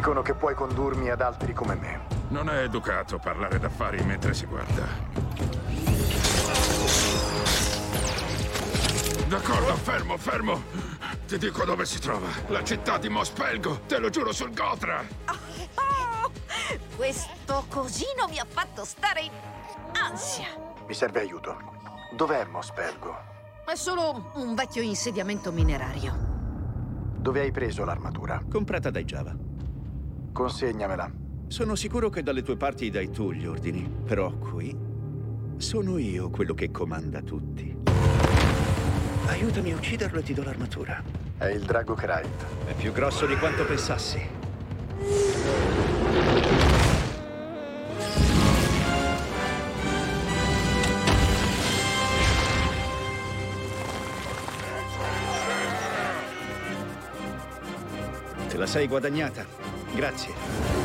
[0.00, 2.06] Dicono che puoi condurmi ad altri come me.
[2.28, 4.86] Non è educato parlare d'affari mentre si guarda.
[9.28, 10.62] D'accordo, fermo, fermo.
[11.26, 12.28] Ti dico dove si trova.
[12.46, 13.80] La città di Mospelgo.
[13.80, 15.04] Te lo giuro sul Gotra.
[15.74, 16.30] Oh,
[16.96, 19.32] questo cosino mi ha fatto stare in
[20.00, 20.46] ansia.
[20.86, 21.58] Mi serve aiuto.
[22.16, 23.14] Dov'è Mospelgo?
[23.66, 26.16] È solo un vecchio insediamento minerario.
[27.18, 28.42] Dove hai preso l'armatura?
[28.50, 29.49] Comprata dai Java.
[30.32, 31.10] Consegnamela.
[31.48, 34.76] Sono sicuro che dalle tue parti dai tu gli ordini, però qui
[35.56, 37.76] sono io quello che comanda tutti.
[39.26, 41.02] Aiutami a ucciderlo e ti do l'armatura.
[41.36, 42.26] È il drago Krayt.
[42.66, 44.20] È più grosso di quanto pensassi.
[58.48, 59.69] Te la sei guadagnata.
[59.94, 60.79] Grazie.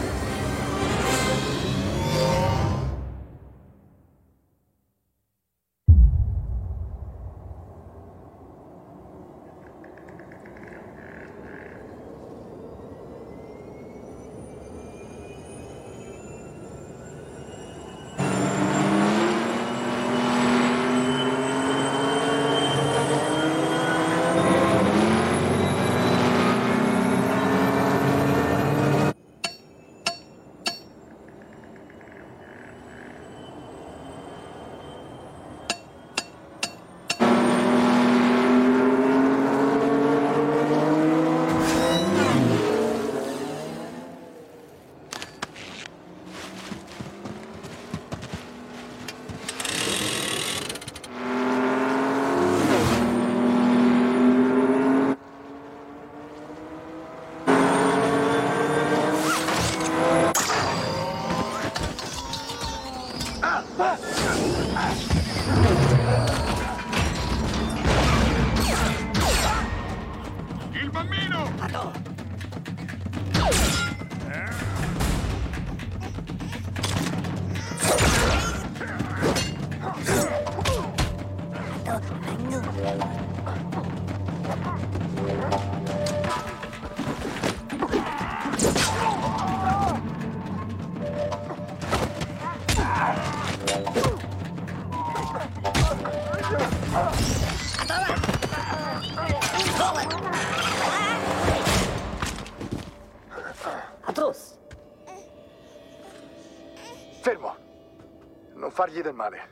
[108.95, 109.49] Fargli del male.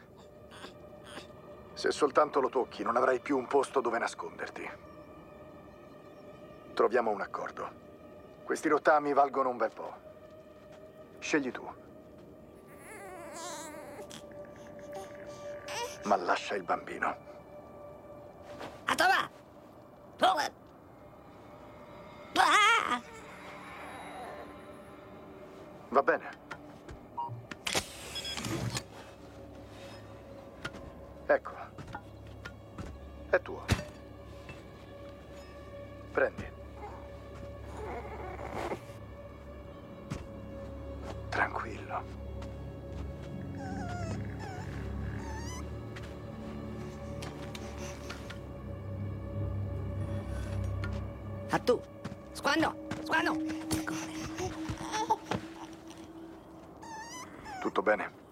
[1.74, 4.70] Se soltanto lo tocchi, non avrai più un posto dove nasconderti.
[6.74, 7.81] Troviamo un accordo.
[8.44, 9.94] Questi rottami valgono un bel po'.
[11.20, 11.68] Scegli tu.
[16.04, 17.16] Ma lascia il bambino.
[18.86, 19.30] Atova!
[25.90, 26.43] Va bene.
[31.33, 31.51] Ecco.
[33.31, 33.66] È tuo.
[36.11, 36.47] Prendi.
[41.29, 42.03] Tranquillo.
[51.50, 51.81] A tu.
[52.33, 52.75] Squanno!
[53.01, 53.35] Squanno!
[57.59, 58.22] Tutto bene?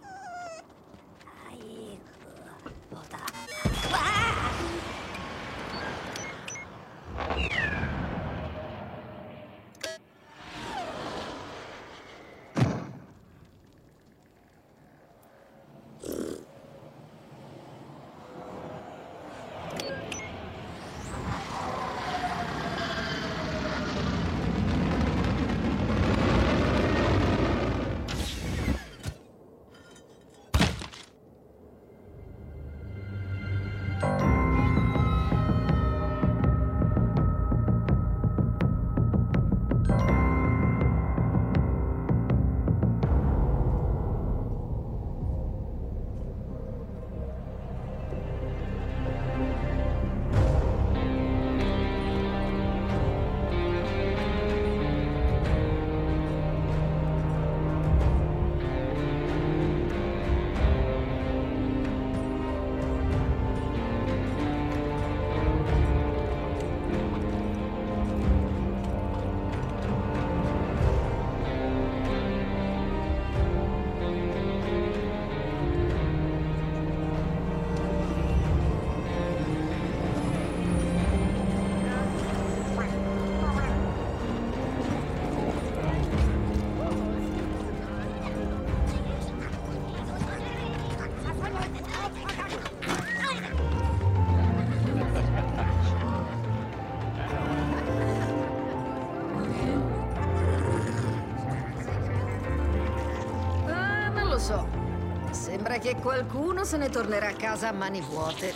[106.02, 108.54] Qualcuno se ne tornerà a casa a mani vuote.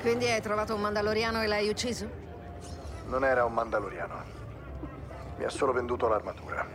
[0.00, 2.08] Quindi hai trovato un Mandaloriano e l'hai ucciso?
[3.06, 4.24] Non era un Mandaloriano.
[5.36, 6.66] Mi ha solo venduto l'armatura.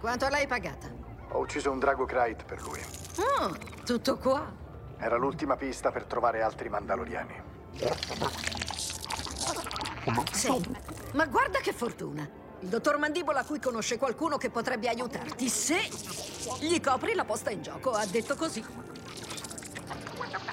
[0.00, 0.88] Quanto l'hai pagata?
[1.28, 2.80] Ho ucciso un Drago Krayt per lui.
[3.18, 4.50] Oh, tutto qua.
[4.98, 7.42] Era l'ultima pista per trovare altri Mandaloriani.
[10.32, 10.60] Sì,
[11.12, 12.39] ma guarda che fortuna.
[12.62, 15.78] Il dottor Mandibola qui conosce qualcuno che potrebbe aiutarti se
[16.60, 17.92] gli copri la posta in gioco.
[17.92, 18.62] Ha detto così.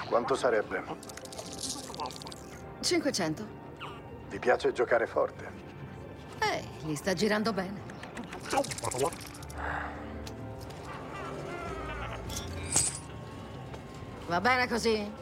[0.06, 0.82] Quanto sarebbe?
[2.80, 3.46] 500.
[4.30, 5.52] Vi piace giocare forte?
[6.38, 7.82] Eh, gli sta girando bene.
[14.26, 15.12] Va bene così?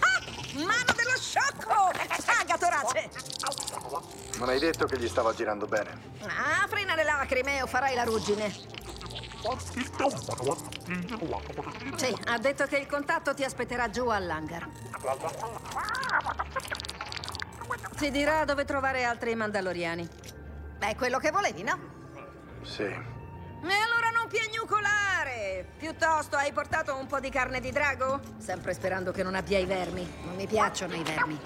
[0.00, 0.22] Ah!
[0.54, 1.90] Mano dello sciocco!
[2.24, 4.23] Paga, Torace!
[4.38, 6.12] Non hai detto che gli stava girando bene.
[6.22, 8.50] Ah, frena le lacrime o farai la ruggine.
[11.96, 14.68] Sì, ha detto che il contatto ti aspetterà giù all'hangar.
[17.96, 20.08] Ti dirà dove trovare altri mandaloriani.
[20.78, 21.78] È quello che volevi, no?
[22.62, 22.82] Sì.
[22.82, 25.72] E allora non piagnucolare!
[25.78, 28.20] Piuttosto hai portato un po' di carne di drago?
[28.38, 30.06] Sempre sperando che non abbia i vermi.
[30.24, 31.40] Non mi piacciono i vermi.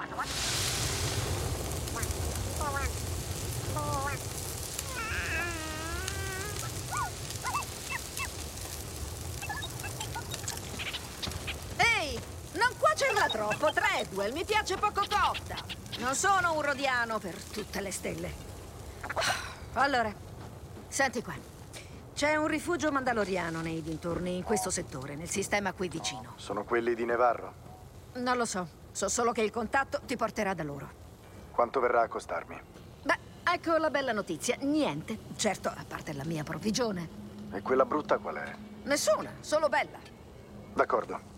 [11.76, 12.20] Ehi,
[12.55, 15.56] non cuocerla troppo, Treadwell, mi piace poco cotta.
[15.98, 18.32] Non sono un rodiano per tutte le stelle.
[19.75, 20.12] Allora,
[20.88, 21.34] senti qua.
[22.14, 26.32] C'è un rifugio mandaloriano nei dintorni, in questo settore, nel sistema qui vicino.
[26.36, 27.66] Sono quelli di Nevarro.
[28.14, 30.90] Non lo so, so solo che il contatto ti porterà da loro.
[31.52, 32.60] Quanto verrà a costarmi?
[33.02, 34.56] Beh, ecco la bella notizia.
[34.60, 35.16] Niente.
[35.36, 37.08] Certo, a parte la mia provvigione.
[37.52, 38.54] E quella brutta qual è?
[38.82, 39.98] Nessuna, solo bella.
[40.75, 41.36] D'accordo.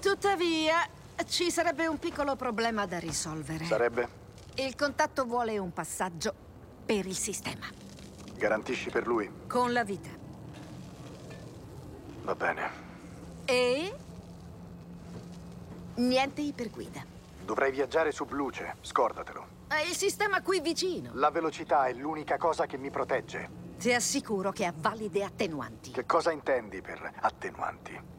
[0.00, 0.88] Tuttavia,
[1.26, 3.64] ci sarebbe un piccolo problema da risolvere.
[3.64, 4.08] Sarebbe?
[4.56, 6.32] Il contatto vuole un passaggio
[6.84, 7.66] per il sistema.
[8.36, 9.30] Garantisci per lui?
[9.46, 10.10] Con la vita.
[12.22, 12.70] Va bene.
[13.44, 13.96] E...
[15.96, 17.04] Niente iperguida.
[17.44, 19.46] Dovrei viaggiare su Bluce, scordatelo.
[19.68, 21.10] È il sistema qui vicino.
[21.14, 23.64] La velocità è l'unica cosa che mi protegge.
[23.78, 25.90] Ti assicuro che ha valide attenuanti.
[25.90, 28.15] Che cosa intendi per attenuanti?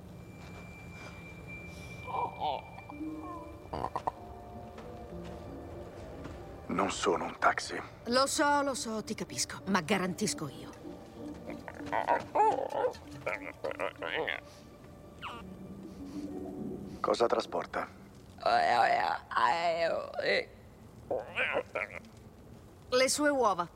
[6.68, 7.82] Non sono un taxi.
[8.06, 10.70] Lo so, lo so, ti capisco, ma garantisco io.
[17.00, 17.88] Cosa trasporta?
[22.90, 23.68] Le sue uova.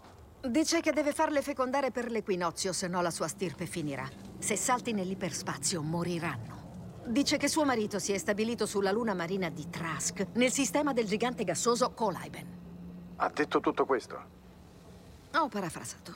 [0.41, 4.07] Dice che deve farle fecondare per l'equinozio, se no la sua stirpe finirà.
[4.39, 6.60] Se salti nell'iperspazio, moriranno.
[7.05, 11.05] Dice che suo marito si è stabilito sulla luna marina di Trask, nel sistema del
[11.05, 12.59] gigante gassoso Kolaiben.
[13.17, 14.23] Ha detto tutto questo?
[15.35, 16.15] Ho parafrasato.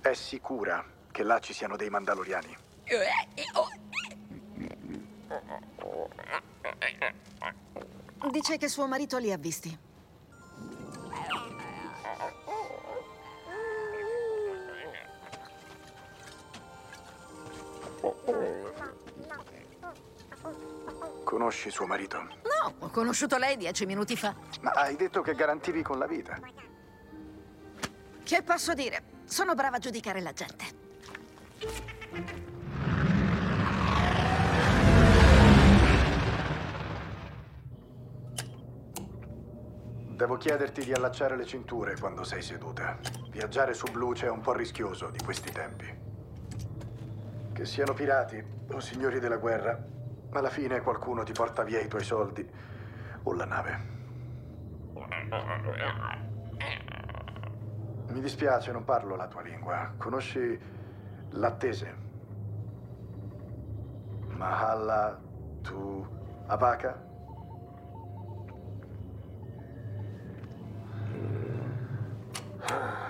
[0.00, 2.56] È sicura che là ci siano dei Mandaloriani?
[8.30, 9.78] Dice che suo marito li ha visti.
[21.24, 22.18] Conosci suo marito?
[22.18, 24.34] No, ho conosciuto lei dieci minuti fa.
[24.60, 26.38] Ma hai detto che garantivi con la vita.
[28.22, 29.02] Che posso dire?
[29.24, 30.64] Sono brava a giudicare la gente.
[40.14, 42.98] Devo chiederti di allacciare le cinture quando sei seduta.
[43.30, 46.13] Viaggiare su Bluce è un po' rischioso di questi tempi.
[47.54, 49.80] Che siano pirati o signori della guerra,
[50.32, 52.44] alla fine qualcuno ti porta via i tuoi soldi
[53.22, 53.78] o la nave.
[58.08, 59.94] Mi dispiace, non parlo la tua lingua.
[59.96, 60.58] Conosci
[61.30, 61.94] l'attese?
[64.30, 65.20] Mahalla
[65.62, 66.04] tu
[66.46, 67.02] Abaka?
[71.12, 73.03] Mm.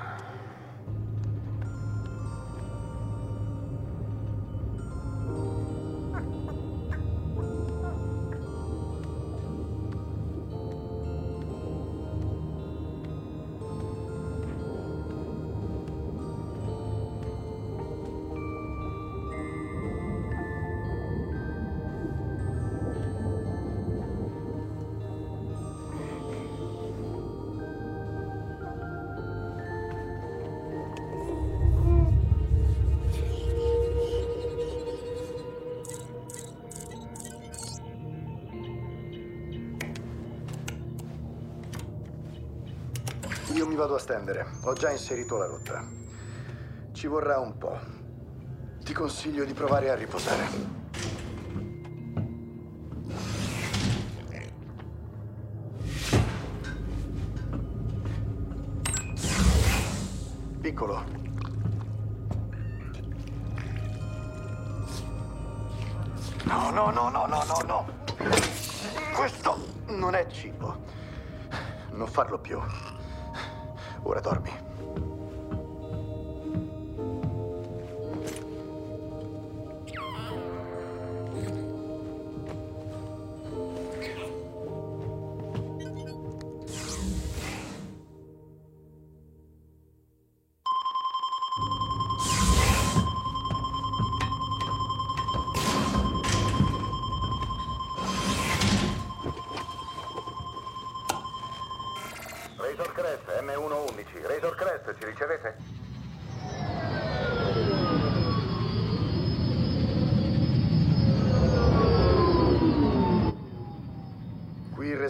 [43.75, 44.47] Mi vado a stendere.
[44.62, 45.85] Ho già inserito la rotta.
[46.93, 47.76] Ci vorrà un po'.
[48.85, 50.47] Ti consiglio di provare a riposare.
[60.61, 61.04] Piccolo.
[66.45, 67.87] No, no, no, no, no, no, no.
[69.16, 70.76] Questo non è cibo.
[71.90, 72.61] Non farlo più.
[74.04, 74.63] Ora dormi.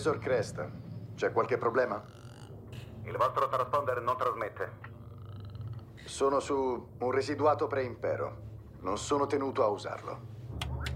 [0.05, 0.71] Qui il Resort Crest.
[1.15, 2.05] C'è qualche problema?
[3.05, 4.73] Il vostro transponder non trasmette.
[6.05, 8.37] Sono su un residuato pre-impero.
[8.81, 10.21] Non sono tenuto a usarlo.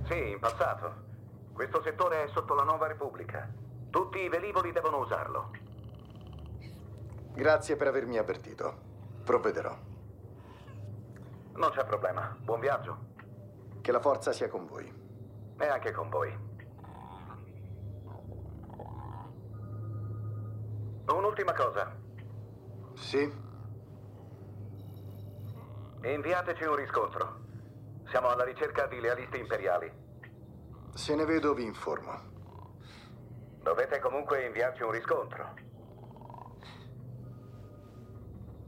[0.08, 1.06] Sì, in passato.
[1.54, 3.48] Questo settore è sotto la nuova Repubblica.
[3.88, 5.52] Tutti i velivoli devono usarlo.
[7.32, 8.76] Grazie per avermi avvertito.
[9.24, 9.74] Provvederò.
[11.54, 12.36] Non c'è problema.
[12.38, 12.98] Buon viaggio.
[13.80, 14.92] Che la forza sia con voi.
[15.58, 16.47] E anche con voi.
[21.08, 21.96] Un'ultima cosa.
[22.94, 23.46] Sì?
[26.02, 27.40] Inviateci un riscontro.
[28.08, 29.90] Siamo alla ricerca di lealisti imperiali.
[30.94, 32.36] Se ne vedo vi informo.
[33.62, 35.54] Dovete comunque inviarci un riscontro.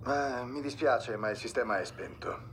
[0.06, 2.48] Eh, mi dispiace, ma il sistema è spento.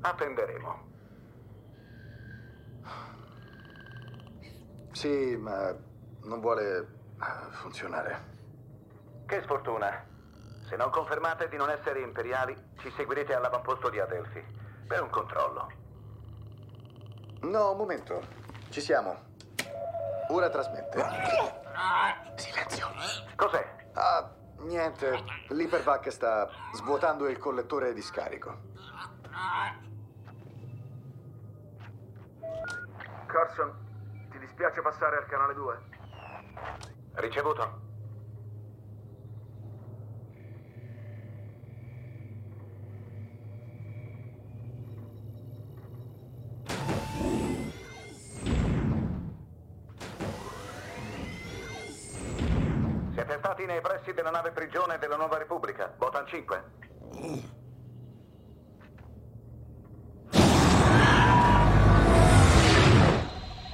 [0.00, 0.88] Attenderemo.
[4.92, 5.76] Sì, ma
[6.22, 6.99] non vuole
[7.50, 8.38] funzionare.
[9.26, 10.04] Che sfortuna.
[10.68, 14.44] Se non confermate di non essere imperiali, ci seguirete all'avamposto di Adelphi
[14.86, 15.70] per un controllo.
[17.42, 18.22] No, un momento.
[18.70, 19.28] Ci siamo.
[20.28, 21.04] Ora trasmette.
[22.36, 22.88] Silenzio.
[23.34, 23.88] Cos'è?
[23.94, 25.24] Ah, niente.
[25.48, 28.68] L'Hypervac sta svuotando il collettore di scarico.
[33.26, 35.78] Carson, ti dispiace passare al canale 2?
[37.14, 37.88] Ricevuto.
[53.12, 56.62] Siete stati nei pressi della nave prigione della Nuova Repubblica, Botan 5?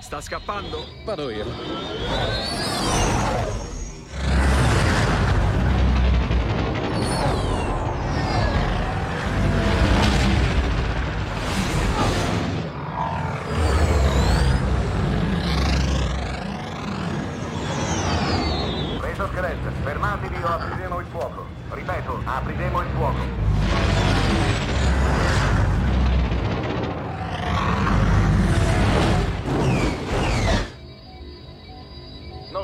[0.01, 0.85] Sta scappando?
[1.05, 2.46] Vado io.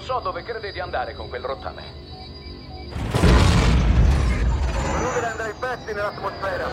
[0.04, 1.82] Non so dove crede di andare con quel rottame.
[4.99, 6.66] Lui rende i pezzi nell'atmosfera.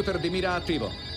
[0.00, 1.09] Computer di mira attivo.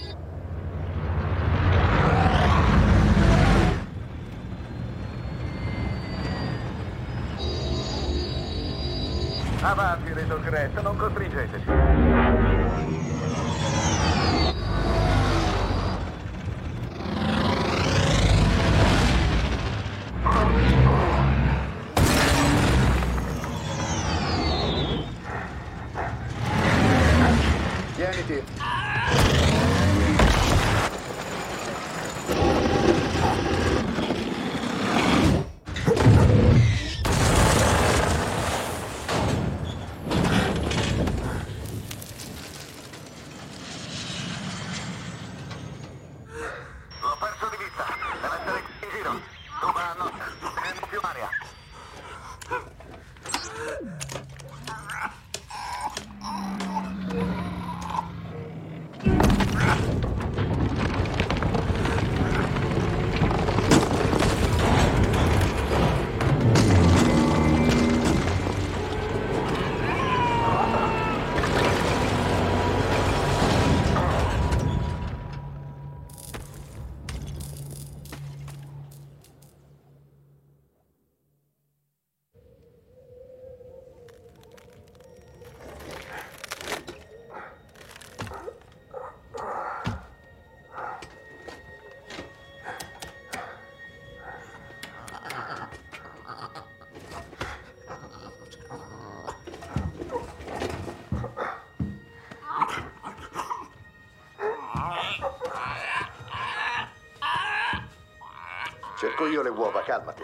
[109.04, 110.24] Cerco io le uova, calmati.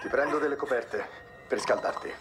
[0.00, 1.06] Ti prendo delle coperte
[1.46, 2.14] per scaldarti.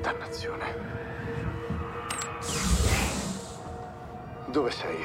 [0.00, 0.74] Dannazione.
[4.46, 5.04] Dove sei?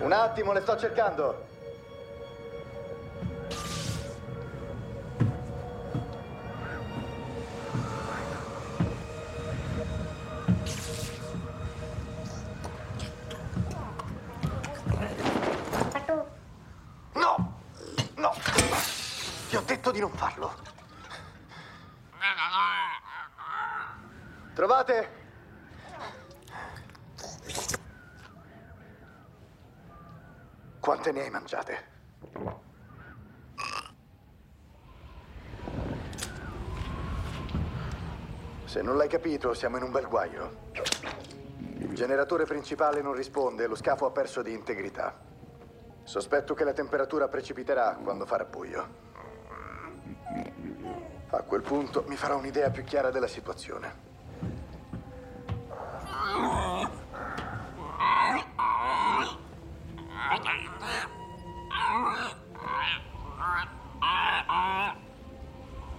[0.00, 1.54] Un attimo, le sto cercando.
[38.86, 40.70] Non l'hai capito, siamo in un bel guaio.
[41.78, 45.12] Il generatore principale non risponde e lo scafo ha perso di integrità.
[46.04, 48.88] Sospetto che la temperatura precipiterà quando farà buio.
[51.30, 54.04] A quel punto mi farò un'idea più chiara della situazione.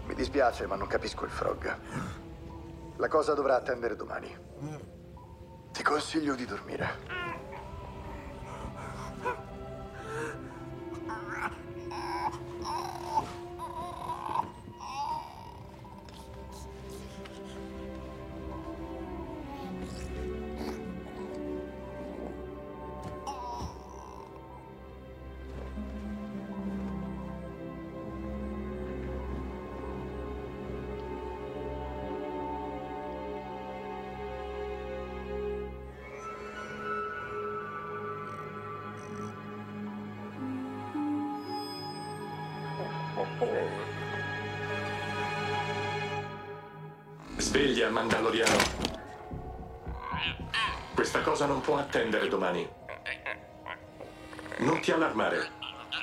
[0.05, 2.26] Mi dispiace, ma non capisco il frog.
[2.97, 4.35] La cosa dovrà attendere domani.
[5.71, 7.16] Ti consiglio di dormire.
[50.93, 52.67] Questa cosa non può attendere domani.
[54.57, 55.51] Non ti allarmare.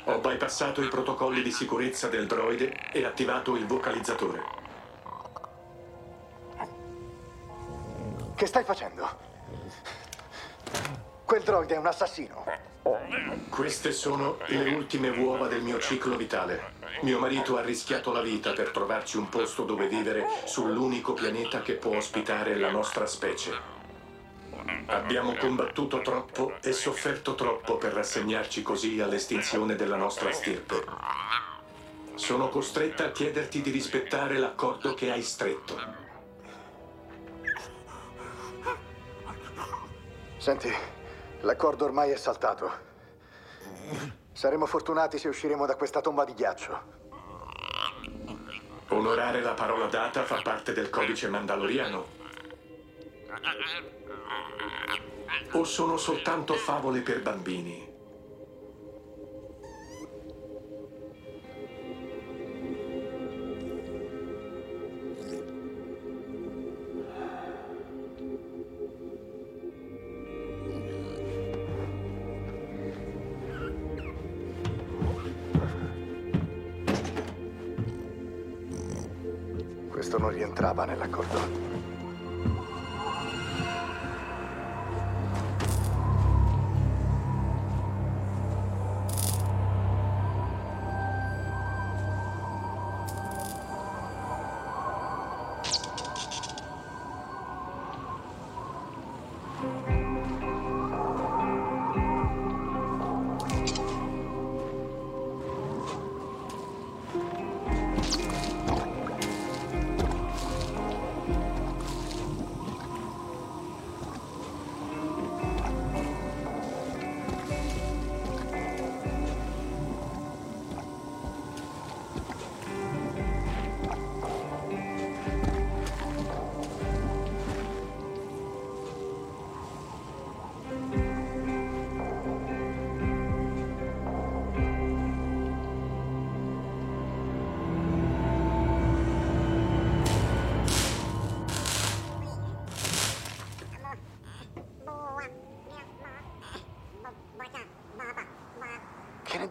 [0.05, 4.43] Ho bypassato i protocolli di sicurezza del droide e attivato il vocalizzatore.
[8.35, 9.09] Che stai facendo?
[11.25, 12.45] Quel droide è un assassino.
[13.49, 16.73] Queste sono le ultime uova del mio ciclo vitale.
[17.01, 21.75] Mio marito ha rischiato la vita per trovarci un posto dove vivere sull'unico pianeta che
[21.75, 23.53] può ospitare la nostra specie.
[24.87, 30.85] Abbiamo combattuto troppo e sofferto troppo per rassegnarci così all'estinzione della nostra stirpe.
[32.17, 36.03] Sono costretta a chiederti di rispettare l'accordo che hai stretto.
[40.37, 40.71] Senti,
[41.45, 42.93] l'accordo ormai è saltato.
[44.33, 47.03] Saremo fortunati se usciremo da questa tomba di ghiaccio.
[48.89, 52.23] Onorare la parola data fa parte del codice mandaloriano.
[55.53, 57.94] O sono soltanto favole per bambini?
[80.29, 81.74] Rientrava nell'accordo.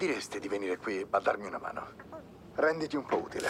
[0.06, 1.88] Diresti di venire qui a darmi una mano?
[2.56, 3.50] Renditi un po' utile.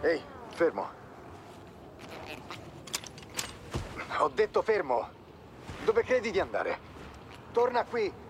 [0.00, 0.22] Ehi,
[0.54, 0.90] fermo.
[4.18, 5.10] Ho detto fermo.
[5.84, 6.78] Dove credi di andare?
[7.52, 8.21] Torna qui.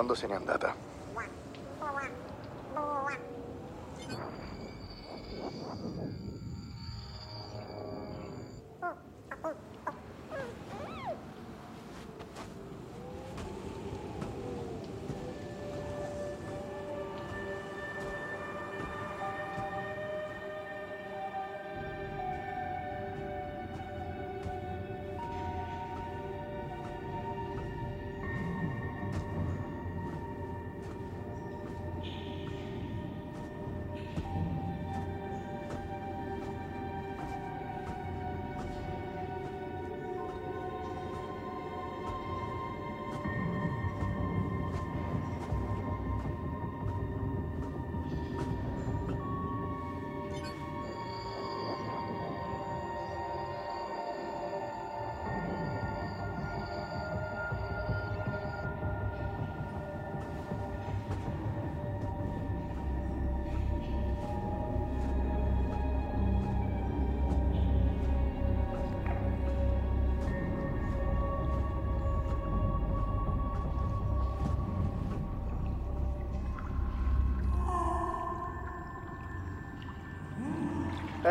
[0.00, 0.89] Quando se n'è andata?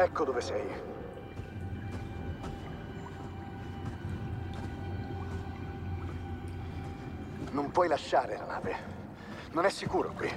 [0.01, 0.65] Ecco dove sei.
[7.51, 8.77] Non puoi lasciare la nave.
[9.51, 10.31] Non è sicuro qui.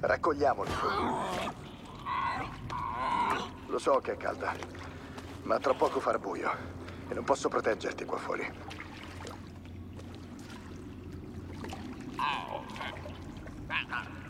[0.00, 0.70] Raccogliamoli.
[3.66, 4.54] Lo so che è calda,
[5.42, 6.50] ma tra poco farà buio
[7.08, 8.81] e non posso proteggerti qua fuori.
[13.92, 14.21] No!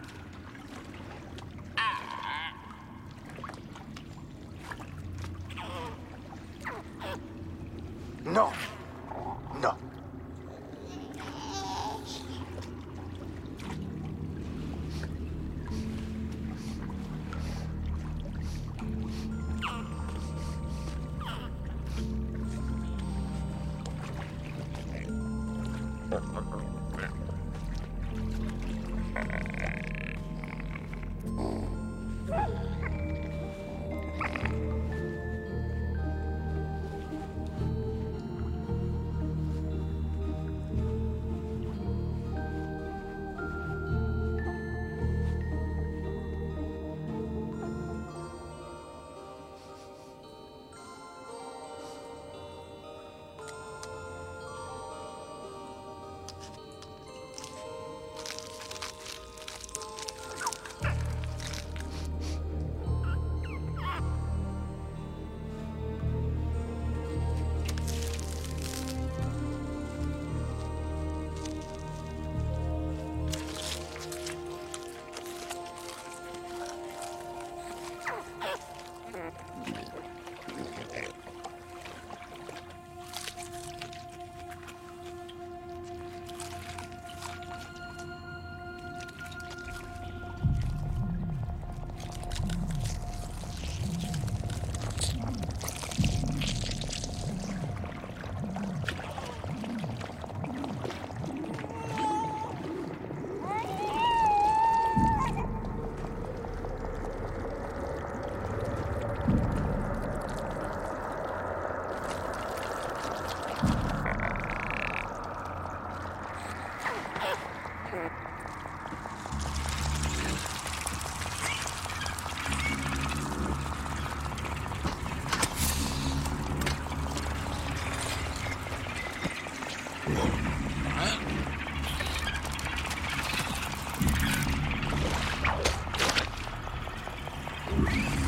[137.95, 138.22] you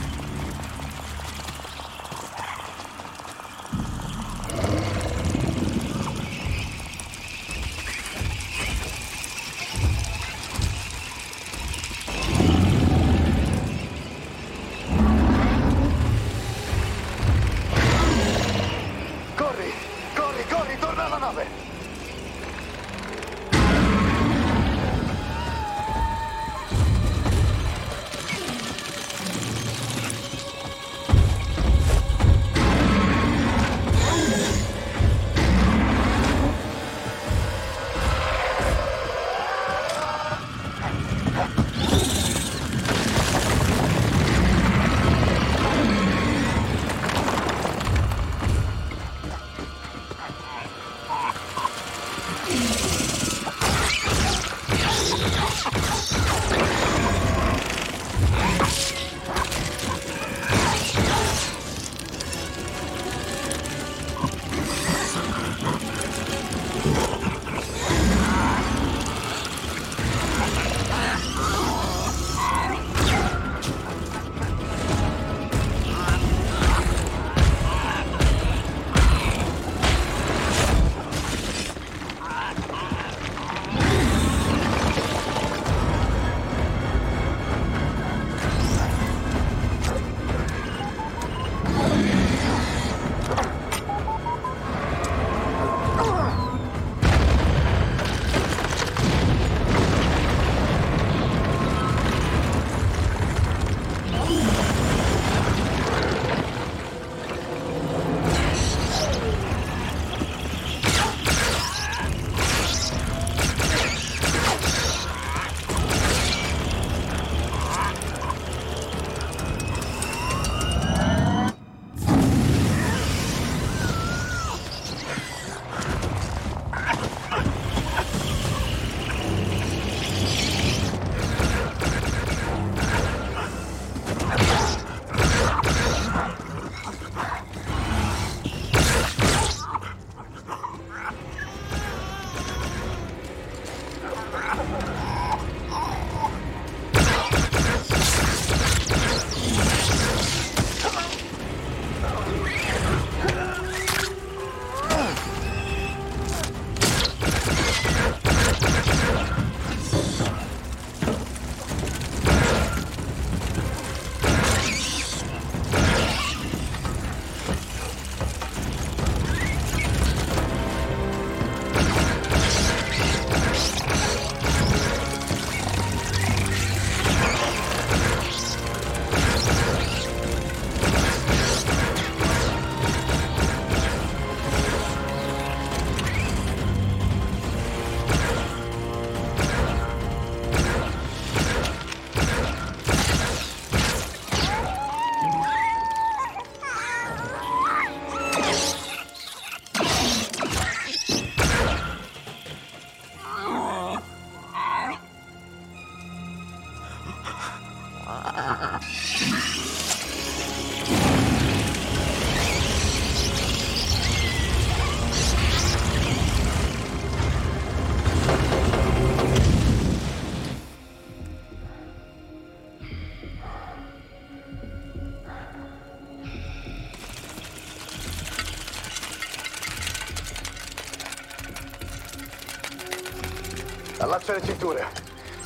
[234.26, 234.87] Allaccia le cinture.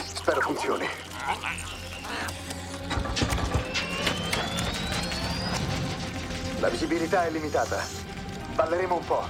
[0.04, 0.88] Spero funzioni.
[6.60, 7.84] La visibilità è limitata.
[8.54, 9.26] Balleremo un po'.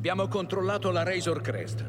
[0.00, 1.84] Abbiamo controllato la Razor Crest.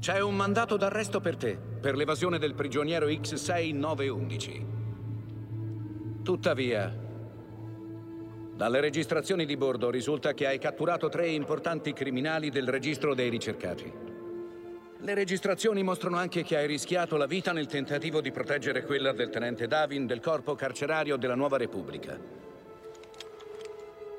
[0.00, 4.62] C'è un mandato d'arresto per te, per l'evasione del prigioniero X6911.
[6.22, 6.96] Tuttavia,
[8.54, 13.92] dalle registrazioni di bordo risulta che hai catturato tre importanti criminali del registro dei ricercati.
[15.00, 19.28] Le registrazioni mostrano anche che hai rischiato la vita nel tentativo di proteggere quella del
[19.28, 22.18] tenente Davin del corpo carcerario della Nuova Repubblica.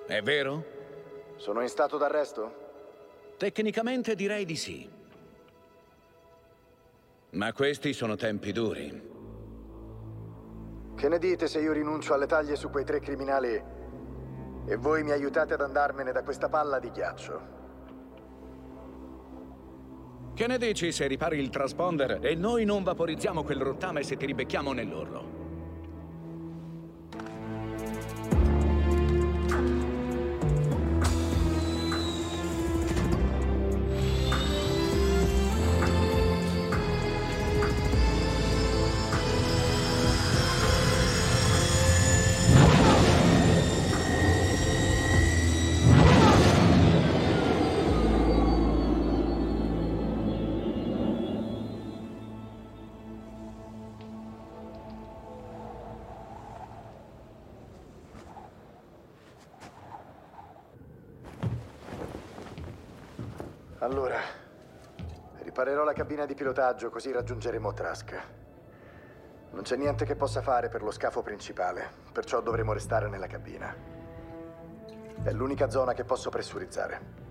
[0.05, 0.77] È vero?
[1.39, 2.67] Sono in stato d'arresto?
[3.37, 4.89] Tecnicamente direi di sì.
[7.31, 9.07] Ma questi sono tempi duri.
[10.97, 13.63] Che ne dite se io rinuncio alle taglie su quei tre criminali
[14.65, 17.57] e voi mi aiutate ad andarmene da questa palla di ghiaccio?
[20.33, 24.25] Che ne dici se ripari il transponder e noi non vaporizziamo quel rottame se ti
[24.25, 25.38] ribecchiamo nell'orlo?
[63.81, 64.19] Allora,
[65.41, 68.23] riparerò la cabina di pilotaggio così raggiungeremo Trask.
[69.51, 73.73] Non c'è niente che possa fare per lo scafo principale, perciò dovremo restare nella cabina.
[75.23, 77.27] È l'unica zona che posso pressurizzare.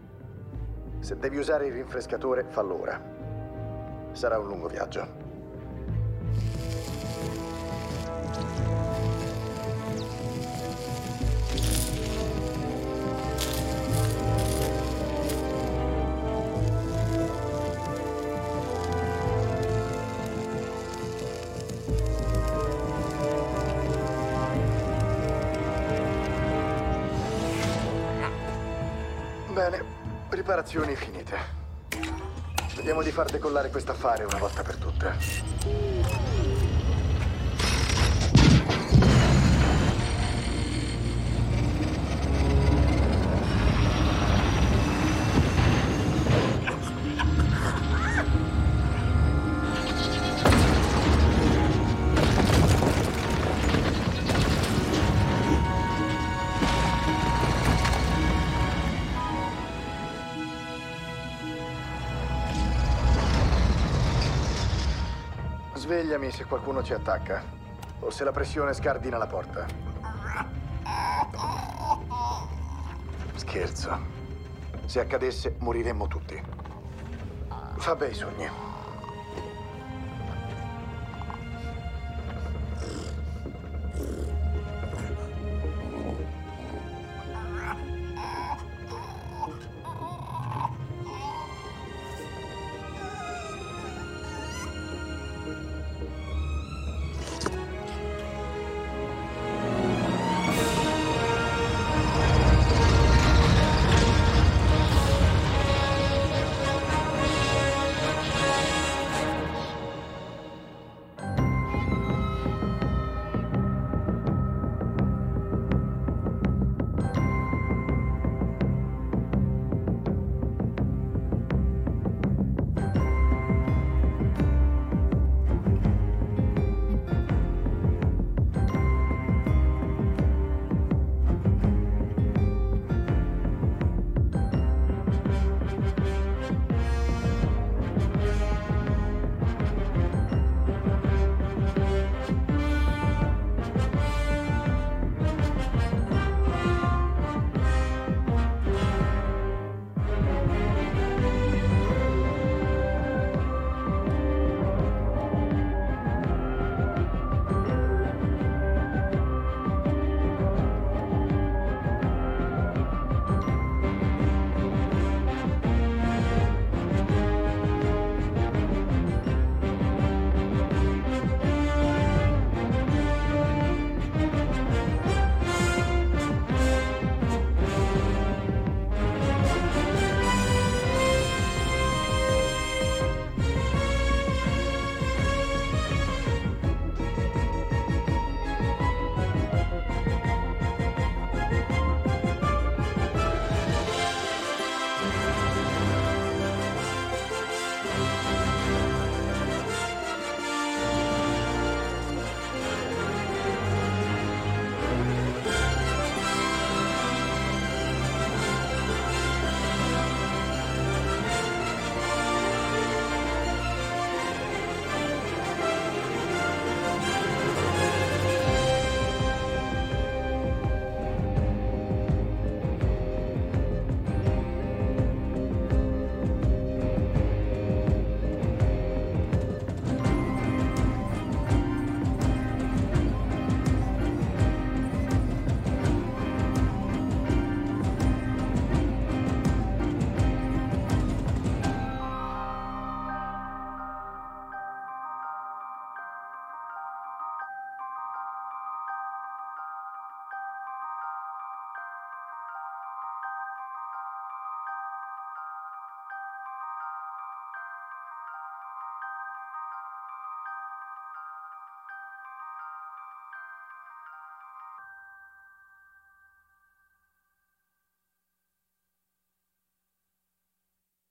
[1.00, 2.98] Se devi usare il rinfrescatore, fallo ora.
[4.12, 5.17] Sarà un lungo viaggio.
[30.58, 31.36] Riparazioni finite.
[32.74, 36.67] Vediamo di far decollare quest'affare una volta per tutte.
[65.88, 67.42] Svegliami se qualcuno ci attacca.
[68.00, 69.66] O se la pressione scardina la porta.
[73.34, 73.98] Scherzo.
[74.84, 76.38] Se accadesse, moriremmo tutti.
[77.78, 78.67] Fa bei sogni.